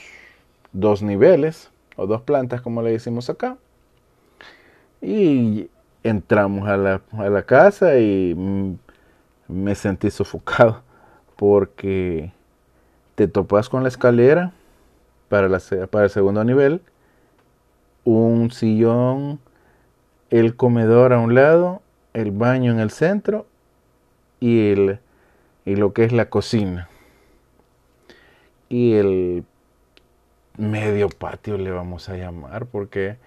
dos 0.72 1.02
niveles 1.02 1.72
o 1.96 2.06
dos 2.06 2.22
plantas 2.22 2.62
como 2.62 2.82
le 2.82 2.92
decimos 2.92 3.30
acá. 3.30 3.58
Y 5.02 5.70
entramos 6.04 6.68
a 6.68 6.78
la, 6.78 7.02
a 7.18 7.30
la 7.30 7.44
casa 7.44 7.98
y 7.98 8.36
me 9.48 9.76
sentí 9.76 10.12
sofocado 10.12 10.82
porque 11.36 12.32
te 13.16 13.28
topas 13.28 13.70
con 13.70 13.84
la 13.84 13.90
escalera 13.90 14.52
para, 15.30 15.50
la, 15.50 15.60
para 15.90 16.06
el 16.06 16.12
segundo 16.12 16.44
nivel, 16.44 16.82
un 18.04 18.52
sillón, 18.52 19.40
el 20.30 20.56
comedor 20.56 21.14
a 21.14 21.20
un 21.20 21.36
lado, 21.36 21.82
el 22.14 22.32
baño 22.32 22.72
en 22.72 22.80
el 22.80 22.92
centro 22.92 23.46
y, 24.40 24.70
el, 24.70 25.00
y 25.66 25.76
lo 25.76 25.94
que 25.94 26.04
es 26.04 26.12
la 26.12 26.30
cocina. 26.30 26.90
Y 28.70 28.94
el 28.94 29.46
medio 30.58 31.10
patio 31.10 31.58
le 31.58 31.72
vamos 31.72 32.10
a 32.10 32.18
llamar 32.18 32.66
porque 32.66 33.18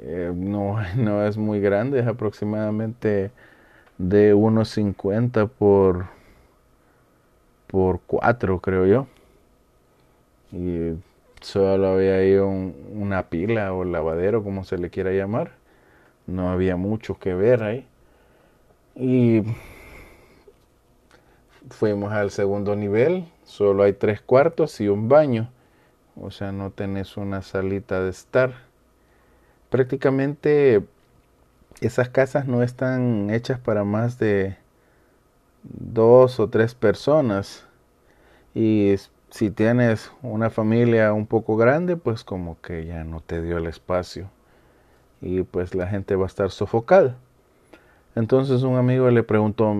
eh, 0.00 0.32
no, 0.34 0.76
no 0.96 1.26
es 1.26 1.36
muy 1.36 1.60
grande, 1.60 2.00
es 2.00 2.06
aproximadamente 2.06 3.30
de 3.98 4.34
unos 4.34 4.68
50 4.70 5.46
por, 5.46 6.06
por 7.66 8.00
4 8.06 8.60
creo 8.60 8.86
yo. 8.86 9.06
Y 10.52 10.94
solo 11.40 11.88
había 11.88 12.16
ahí 12.16 12.36
una 12.36 13.28
pila 13.28 13.72
o 13.72 13.84
lavadero, 13.84 14.42
como 14.44 14.64
se 14.64 14.78
le 14.78 14.90
quiera 14.90 15.12
llamar. 15.12 15.52
No 16.26 16.50
había 16.50 16.76
mucho 16.76 17.18
que 17.18 17.34
ver 17.34 17.62
ahí. 17.62 17.86
Y 18.94 19.42
fuimos 21.70 22.12
al 22.12 22.30
segundo 22.30 22.76
nivel, 22.76 23.30
solo 23.44 23.82
hay 23.82 23.92
tres 23.92 24.20
cuartos 24.20 24.80
y 24.80 24.88
un 24.88 25.08
baño. 25.08 25.50
O 26.20 26.30
sea, 26.30 26.52
no 26.52 26.70
tenés 26.70 27.16
una 27.16 27.42
salita 27.42 28.02
de 28.02 28.10
estar. 28.10 28.54
Prácticamente 29.68 30.84
esas 31.80 32.08
casas 32.08 32.46
no 32.46 32.62
están 32.62 33.30
hechas 33.30 33.58
para 33.58 33.84
más 33.84 34.18
de 34.18 34.56
dos 35.62 36.40
o 36.40 36.48
tres 36.48 36.74
personas. 36.74 37.66
Y 38.54 38.94
si 39.30 39.50
tienes 39.50 40.10
una 40.22 40.50
familia 40.50 41.12
un 41.12 41.26
poco 41.26 41.56
grande, 41.56 41.96
pues 41.96 42.24
como 42.24 42.60
que 42.60 42.86
ya 42.86 43.04
no 43.04 43.20
te 43.20 43.42
dio 43.42 43.58
el 43.58 43.66
espacio 43.66 44.30
y 45.20 45.42
pues 45.42 45.74
la 45.74 45.86
gente 45.86 46.16
va 46.16 46.24
a 46.24 46.28
estar 46.28 46.50
sofocada. 46.50 47.16
Entonces 48.14 48.62
un 48.62 48.76
amigo 48.76 49.10
le 49.10 49.22
preguntó, 49.22 49.74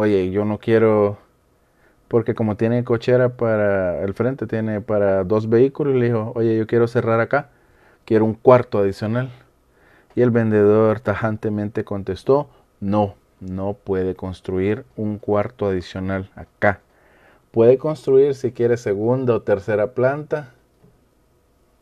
oye, 0.00 0.30
yo 0.30 0.46
no 0.46 0.58
quiero, 0.58 1.18
porque 2.08 2.34
como 2.34 2.56
tiene 2.56 2.84
cochera 2.84 3.36
para 3.36 4.02
el 4.02 4.14
frente, 4.14 4.46
tiene 4.46 4.80
para 4.80 5.24
dos 5.24 5.50
vehículos, 5.50 5.94
le 5.94 6.06
dijo, 6.06 6.32
oye, 6.34 6.56
yo 6.56 6.66
quiero 6.66 6.88
cerrar 6.88 7.20
acá, 7.20 7.50
quiero 8.06 8.24
un 8.24 8.32
cuarto 8.32 8.78
adicional. 8.78 9.30
Y 10.14 10.22
el 10.22 10.30
vendedor 10.30 11.00
tajantemente 11.00 11.84
contestó, 11.84 12.48
no, 12.80 13.14
no 13.40 13.74
puede 13.74 14.14
construir 14.14 14.86
un 14.96 15.18
cuarto 15.18 15.66
adicional 15.66 16.30
acá. 16.34 16.80
Puede 17.50 17.76
construir 17.76 18.34
si 18.34 18.52
quiere 18.52 18.78
segunda 18.78 19.34
o 19.34 19.42
tercera 19.42 19.92
planta, 19.92 20.54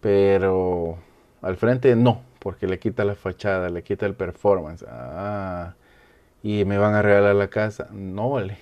pero 0.00 0.98
al 1.40 1.56
frente 1.56 1.94
no, 1.94 2.22
porque 2.40 2.66
le 2.66 2.80
quita 2.80 3.04
la 3.04 3.14
fachada, 3.14 3.68
le 3.68 3.84
quita 3.84 4.06
el 4.06 4.14
performance. 4.14 4.84
Ah, 4.88 5.74
y 6.42 6.64
me 6.64 6.78
van 6.78 6.94
a 6.94 7.02
regalar 7.02 7.34
la 7.34 7.48
casa. 7.48 7.88
No 7.92 8.30
vale. 8.30 8.58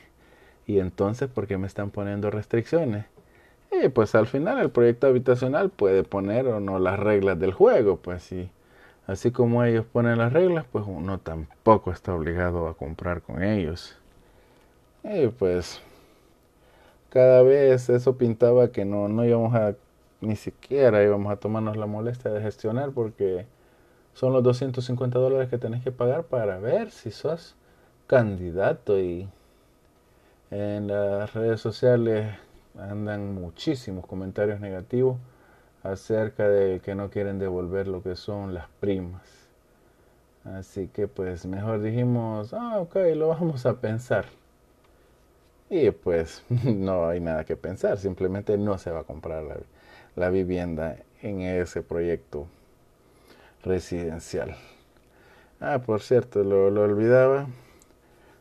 Y 0.66 0.78
entonces, 0.80 1.28
¿por 1.28 1.46
qué 1.46 1.58
me 1.58 1.66
están 1.66 1.90
poniendo 1.90 2.30
restricciones? 2.30 3.06
Y 3.70 3.88
pues 3.88 4.14
al 4.14 4.26
final 4.26 4.58
el 4.58 4.70
proyecto 4.70 5.06
habitacional 5.06 5.70
puede 5.70 6.02
poner 6.04 6.46
o 6.48 6.60
no 6.60 6.78
las 6.78 6.98
reglas 6.98 7.38
del 7.38 7.52
juego, 7.52 7.96
pues 7.96 8.22
sí. 8.22 8.50
Así 9.06 9.30
como 9.30 9.64
ellos 9.64 9.86
ponen 9.86 10.18
las 10.18 10.32
reglas, 10.32 10.64
pues 10.70 10.84
uno 10.86 11.18
tampoco 11.18 11.92
está 11.92 12.14
obligado 12.14 12.68
a 12.68 12.74
comprar 12.74 13.22
con 13.22 13.42
ellos. 13.42 13.96
Y 15.04 15.28
pues 15.28 15.80
cada 17.10 17.42
vez 17.42 17.88
eso 17.88 18.16
pintaba 18.18 18.72
que 18.72 18.84
no, 18.84 19.08
no 19.08 19.24
íbamos 19.24 19.54
a, 19.54 19.74
ni 20.20 20.36
siquiera 20.36 21.02
íbamos 21.04 21.32
a 21.32 21.36
tomarnos 21.36 21.76
la 21.76 21.86
molestia 21.86 22.30
de 22.32 22.42
gestionar 22.42 22.90
porque 22.90 23.46
son 24.14 24.32
los 24.32 24.42
250 24.42 25.18
dólares 25.18 25.48
que 25.48 25.58
tenés 25.58 25.82
que 25.84 25.92
pagar 25.92 26.24
para 26.24 26.58
ver 26.58 26.90
si 26.90 27.10
sos 27.10 27.54
candidato 28.06 28.98
y 28.98 29.28
en 30.50 30.86
las 30.88 31.34
redes 31.34 31.60
sociales 31.60 32.34
andan 32.78 33.34
muchísimos 33.34 34.06
comentarios 34.06 34.60
negativos 34.60 35.16
acerca 35.82 36.48
de 36.48 36.80
que 36.80 36.94
no 36.94 37.10
quieren 37.10 37.38
devolver 37.38 37.88
lo 37.88 38.02
que 38.02 38.16
son 38.16 38.54
las 38.54 38.68
primas. 38.80 39.22
Así 40.44 40.88
que 40.88 41.08
pues 41.08 41.46
mejor 41.46 41.82
dijimos, 41.82 42.54
ah, 42.54 42.78
ok, 42.78 42.96
lo 43.16 43.28
vamos 43.28 43.66
a 43.66 43.80
pensar. 43.80 44.26
Y 45.68 45.90
pues 45.90 46.44
no 46.48 47.08
hay 47.08 47.20
nada 47.20 47.44
que 47.44 47.56
pensar, 47.56 47.98
simplemente 47.98 48.56
no 48.56 48.78
se 48.78 48.90
va 48.90 49.00
a 49.00 49.04
comprar 49.04 49.44
la, 50.14 50.30
vivienda 50.30 50.96
en 51.22 51.40
ese 51.40 51.82
proyecto 51.82 52.46
residencial. 53.64 54.56
Ah, 55.60 55.80
por 55.84 56.00
cierto, 56.02 56.44
lo, 56.44 56.70
lo, 56.70 56.82
olvidaba. 56.82 57.48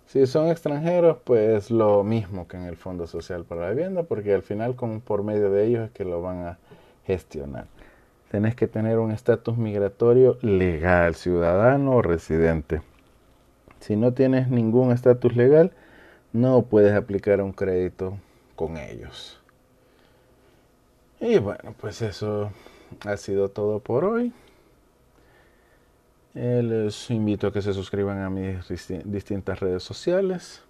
Si 0.08 0.26
son 0.28 0.50
extranjeros, 0.50 1.18
pues 1.24 1.72
lo 1.72 2.04
mismo 2.04 2.48
que 2.48 2.58
en 2.58 2.64
el 2.64 2.78
Fondo 2.78 3.08
Social 3.08 3.44
para 3.44 3.62
la 3.62 3.70
Vivienda, 3.72 4.04
porque 4.04 4.34
al 4.34 4.44
final 4.44 4.76
con, 4.76 5.02
por 5.02 5.24
medio 5.24 5.50
de 5.50 5.66
ellos 5.66 5.86
es 5.86 5.92
que 5.92 6.06
lo 6.06 6.22
van 6.22 6.46
a 6.46 6.58
gestionar. 7.06 7.66
Tenés 8.30 8.56
que 8.56 8.68
tener 8.68 9.00
un 9.00 9.12
estatus 9.12 9.58
migratorio 9.58 10.38
legal, 10.42 11.16
ciudadano 11.16 11.92
o 11.96 12.02
residente. 12.02 12.82
Si 13.80 13.96
no 13.96 14.14
tienes 14.14 14.50
ningún 14.50 14.92
estatus 14.92 15.36
legal, 15.36 15.72
no 16.34 16.64
puedes 16.64 16.94
aplicar 16.94 17.42
un 17.42 17.52
crédito 17.52 18.18
con 18.56 18.78
ellos. 18.78 19.40
Y 21.20 21.40
bueno, 21.40 21.74
pues 21.80 22.02
eso 22.02 22.52
ha 23.06 23.18
sido 23.18 23.50
todo 23.50 23.80
por 23.80 24.06
hoy. 24.06 24.34
Eh, 26.36 26.62
les 26.62 27.10
invito 27.12 27.48
a 27.48 27.54
que 27.54 27.62
se 27.62 27.74
suscriban 27.74 28.22
a 28.22 28.30
mis 28.30 28.68
distintas 29.06 29.60
redes 29.62 29.84
sociales. 29.84 30.64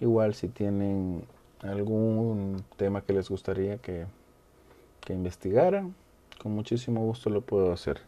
Igual 0.00 0.34
si 0.34 0.48
tienen 0.48 1.24
algún 1.60 2.64
tema 2.76 3.02
que 3.02 3.12
les 3.12 3.28
gustaría 3.30 3.78
que, 3.78 4.06
que 5.00 5.12
investigaran, 5.12 5.94
con 6.42 6.52
muchísimo 6.52 7.02
gusto 7.02 7.30
lo 7.30 7.40
puedo 7.40 7.72
hacer. 7.72 8.00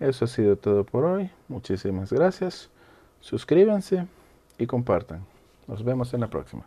Eso 0.00 0.24
ha 0.24 0.28
sido 0.28 0.56
todo 0.56 0.84
por 0.84 1.04
hoy. 1.04 1.30
Muchísimas 1.48 2.10
gracias. 2.10 2.70
Suscríbanse 3.20 4.06
y 4.56 4.66
compartan. 4.66 5.26
Nos 5.66 5.84
vemos 5.84 6.12
en 6.14 6.20
la 6.20 6.28
próxima. 6.28 6.64